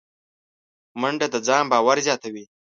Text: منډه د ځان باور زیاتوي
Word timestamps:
منډه 1.01 1.27
د 1.33 1.35
ځان 1.47 1.63
باور 1.71 1.97
زیاتوي 2.07 2.45